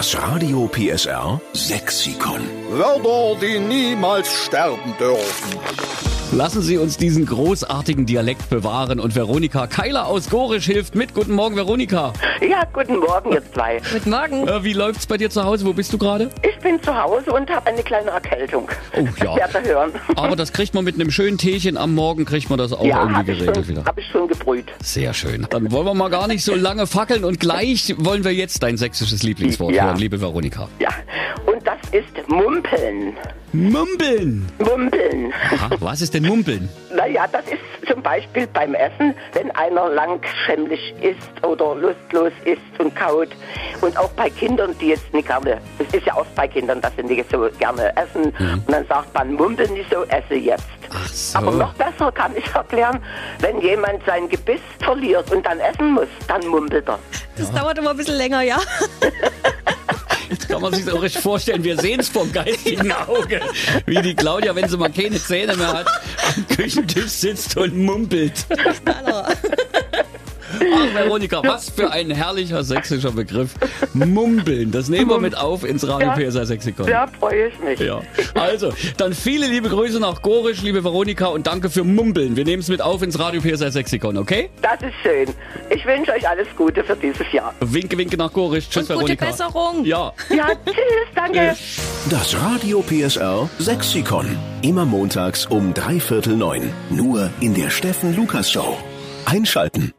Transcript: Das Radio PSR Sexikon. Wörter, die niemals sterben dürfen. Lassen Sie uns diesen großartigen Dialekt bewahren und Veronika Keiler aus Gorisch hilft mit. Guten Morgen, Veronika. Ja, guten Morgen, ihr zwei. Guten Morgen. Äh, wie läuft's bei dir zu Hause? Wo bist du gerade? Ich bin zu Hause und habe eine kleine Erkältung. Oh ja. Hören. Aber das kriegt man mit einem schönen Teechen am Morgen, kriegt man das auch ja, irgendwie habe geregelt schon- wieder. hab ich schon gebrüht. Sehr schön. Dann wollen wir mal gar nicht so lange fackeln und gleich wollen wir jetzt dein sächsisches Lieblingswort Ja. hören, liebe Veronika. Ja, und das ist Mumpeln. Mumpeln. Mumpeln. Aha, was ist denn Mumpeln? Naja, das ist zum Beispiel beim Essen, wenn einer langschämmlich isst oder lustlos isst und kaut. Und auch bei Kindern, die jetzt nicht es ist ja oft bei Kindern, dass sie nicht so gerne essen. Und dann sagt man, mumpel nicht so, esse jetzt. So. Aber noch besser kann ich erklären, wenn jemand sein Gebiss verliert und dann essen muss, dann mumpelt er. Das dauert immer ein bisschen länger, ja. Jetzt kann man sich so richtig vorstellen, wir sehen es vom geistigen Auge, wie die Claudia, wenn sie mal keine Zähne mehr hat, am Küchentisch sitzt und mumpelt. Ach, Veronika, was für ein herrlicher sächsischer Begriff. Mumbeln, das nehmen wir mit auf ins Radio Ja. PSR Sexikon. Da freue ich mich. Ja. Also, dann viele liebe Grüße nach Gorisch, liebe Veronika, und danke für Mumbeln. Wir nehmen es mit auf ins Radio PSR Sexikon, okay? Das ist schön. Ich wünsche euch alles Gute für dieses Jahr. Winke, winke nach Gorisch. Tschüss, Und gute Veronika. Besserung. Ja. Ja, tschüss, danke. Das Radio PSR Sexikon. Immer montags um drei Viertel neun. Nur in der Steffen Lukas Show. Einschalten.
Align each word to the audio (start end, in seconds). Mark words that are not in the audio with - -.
Das 0.00 0.16
Radio 0.16 0.66
PSR 0.66 1.38
Sexikon. 1.52 2.40
Wörter, 2.70 3.38
die 3.38 3.58
niemals 3.58 4.32
sterben 4.32 4.94
dürfen. 4.98 5.58
Lassen 6.32 6.62
Sie 6.62 6.78
uns 6.78 6.96
diesen 6.96 7.26
großartigen 7.26 8.06
Dialekt 8.06 8.48
bewahren 8.48 8.98
und 8.98 9.14
Veronika 9.14 9.66
Keiler 9.66 10.06
aus 10.06 10.30
Gorisch 10.30 10.64
hilft 10.64 10.94
mit. 10.94 11.12
Guten 11.12 11.34
Morgen, 11.34 11.54
Veronika. 11.54 12.14
Ja, 12.40 12.64
guten 12.72 12.98
Morgen, 12.98 13.32
ihr 13.32 13.42
zwei. 13.52 13.82
Guten 13.92 14.08
Morgen. 14.08 14.48
Äh, 14.48 14.64
wie 14.64 14.72
läuft's 14.72 15.06
bei 15.06 15.18
dir 15.18 15.28
zu 15.28 15.44
Hause? 15.44 15.66
Wo 15.66 15.74
bist 15.74 15.92
du 15.92 15.98
gerade? 15.98 16.30
Ich 16.60 16.64
bin 16.64 16.82
zu 16.82 16.94
Hause 16.94 17.32
und 17.32 17.48
habe 17.48 17.68
eine 17.70 17.82
kleine 17.82 18.10
Erkältung. 18.10 18.68
Oh 18.94 19.06
ja. 19.24 19.48
Hören. 19.64 19.92
Aber 20.14 20.36
das 20.36 20.52
kriegt 20.52 20.74
man 20.74 20.84
mit 20.84 20.94
einem 20.96 21.10
schönen 21.10 21.38
Teechen 21.38 21.78
am 21.78 21.94
Morgen, 21.94 22.26
kriegt 22.26 22.50
man 22.50 22.58
das 22.58 22.74
auch 22.74 22.84
ja, 22.84 22.98
irgendwie 23.00 23.14
habe 23.16 23.32
geregelt 23.32 23.56
schon- 23.56 23.68
wieder. 23.68 23.84
hab 23.86 23.98
ich 23.98 24.06
schon 24.08 24.28
gebrüht. 24.28 24.66
Sehr 24.82 25.14
schön. 25.14 25.46
Dann 25.48 25.72
wollen 25.72 25.86
wir 25.86 25.94
mal 25.94 26.10
gar 26.10 26.28
nicht 26.28 26.44
so 26.44 26.54
lange 26.54 26.86
fackeln 26.86 27.24
und 27.24 27.40
gleich 27.40 27.94
wollen 27.96 28.24
wir 28.24 28.34
jetzt 28.34 28.62
dein 28.62 28.76
sächsisches 28.76 29.22
Lieblingswort 29.22 29.74
Ja. 29.74 29.84
hören, 29.86 29.96
liebe 29.96 30.20
Veronika. 30.20 30.68
Ja, 30.80 30.90
und 31.46 31.66
das 31.66 31.78
ist 31.92 32.28
Mumpeln. 32.28 33.16
Mumpeln. 33.52 34.46
Mumpeln. 34.58 35.32
Aha, 35.52 35.70
was 35.80 36.02
ist 36.02 36.14
denn 36.14 36.24
Mumpeln? 36.24 36.68
Naja, 36.94 37.26
das 37.32 37.42
ist 37.46 37.88
zum 37.90 38.00
Beispiel 38.00 38.46
beim 38.52 38.74
Essen, 38.74 39.12
wenn 39.32 39.50
einer 39.52 39.88
langschämmlich 39.88 40.94
isst 41.02 41.44
oder 41.44 41.74
lustlos 41.74 42.32
isst 42.44 42.60
und 42.78 42.94
kaut. 42.94 43.28
Und 43.80 43.96
auch 43.96 44.10
bei 44.10 44.30
Kindern, 44.30 44.76
die 44.80 44.88
jetzt 44.88 45.12
nicht 45.12 45.28
es 45.78 45.79
ist 45.92 46.06
ja 46.06 46.16
oft 46.16 46.34
bei 46.34 46.48
Kindern, 46.48 46.80
dass 46.80 46.92
sie 46.96 47.02
nicht 47.02 47.30
so 47.30 47.48
gerne 47.58 47.94
essen. 47.96 48.32
Und 48.66 48.70
dann 48.70 48.86
sagt 48.86 49.12
man, 49.14 49.32
mumpel 49.34 49.68
nicht 49.68 49.90
so, 49.90 50.04
esse 50.04 50.34
jetzt. 50.34 50.64
So. 51.12 51.38
Aber 51.38 51.52
noch 51.52 51.74
besser 51.74 52.10
kann 52.12 52.36
ich 52.36 52.46
erklären, 52.54 53.00
wenn 53.40 53.60
jemand 53.60 54.04
sein 54.06 54.28
Gebiss 54.28 54.60
verliert 54.80 55.30
und 55.32 55.44
dann 55.44 55.60
essen 55.60 55.92
muss, 55.92 56.08
dann 56.26 56.46
mumpelt 56.46 56.88
er. 56.88 56.98
Das 57.36 57.52
dauert 57.52 57.78
immer 57.78 57.90
ein 57.90 57.96
bisschen 57.96 58.16
länger, 58.16 58.42
ja. 58.42 58.58
Jetzt 60.30 60.48
kann 60.48 60.62
man 60.62 60.72
sich 60.72 60.84
so 60.84 60.96
richtig 60.96 61.22
vorstellen, 61.22 61.64
wir 61.64 61.76
sehen 61.76 61.98
es 61.98 62.08
vom 62.08 62.32
geistigen 62.32 62.92
Auge, 62.92 63.40
wie 63.86 64.00
die 64.00 64.14
Claudia, 64.14 64.54
wenn 64.54 64.68
sie 64.68 64.76
mal 64.76 64.90
keine 64.90 65.20
Zähne 65.20 65.56
mehr 65.56 65.72
hat, 65.72 65.86
am 66.36 66.46
Küchentisch 66.56 67.10
sitzt 67.10 67.56
und 67.56 67.76
mumpelt. 67.76 68.46
Ach, 70.80 70.94
Veronika, 70.94 71.42
was 71.44 71.70
für 71.70 71.90
ein 71.90 72.10
herrlicher 72.10 72.62
sächsischer 72.64 73.10
Begriff. 73.12 73.50
Mumbeln, 73.94 74.70
das 74.70 74.88
nehmen 74.88 75.10
wir 75.10 75.18
mit 75.20 75.36
auf 75.36 75.64
ins 75.64 75.86
Radio 75.86 76.08
Ja. 76.08 76.14
PSR 76.16 76.46
Sexikon. 76.46 76.86
Da 76.86 77.06
freue 77.06 77.48
ich 77.48 77.58
mich. 77.60 77.78
Ja. 77.80 78.00
Also, 78.34 78.72
dann 78.96 79.12
viele 79.12 79.46
liebe 79.46 79.68
Grüße 79.68 80.00
nach 80.00 80.22
Gorisch, 80.22 80.62
liebe 80.62 80.82
Veronika, 80.84 81.26
und 81.26 81.46
danke 81.46 81.70
für 81.70 81.84
Mumbeln. 81.84 82.36
Wir 82.36 82.44
nehmen 82.44 82.60
es 82.62 82.68
mit 82.68 82.80
auf 82.82 83.02
ins 83.02 83.18
Radio 83.18 83.40
PSR 83.40 83.70
Sexikon, 83.72 84.16
okay? 84.16 84.50
Das 84.62 84.80
ist 84.82 84.94
schön. 85.02 85.28
Ich 85.70 85.84
wünsche 85.84 86.12
euch 86.12 86.28
alles 86.28 86.48
Gute 86.56 86.82
für 86.84 86.96
dieses 86.96 87.30
Jahr. 87.32 87.54
Winke, 87.60 87.96
winke 87.98 88.16
nach 88.16 88.32
Gorisch. 88.32 88.68
Tschüss, 88.68 88.88
Und 88.90 89.00
gute 89.00 89.18
Veronika. 89.20 89.26
Besserung. 89.26 89.84
Ja. 89.84 90.12
Ja, 90.34 90.48
tschüss, 90.64 90.74
danke. 91.14 91.56
Das 92.10 92.36
Radio 92.40 92.82
PSR 92.82 93.48
Sexikon. 93.58 94.26
Immer 94.62 94.84
montags 94.84 95.46
um 95.46 95.74
drei 95.74 96.00
Viertel 96.00 96.36
neun. 96.36 96.72
Nur 96.90 97.30
in 97.40 97.54
der 97.54 97.70
Steffen 97.70 98.14
Lukas 98.16 98.50
Show. 98.50 98.76
Einschalten. 99.26 99.92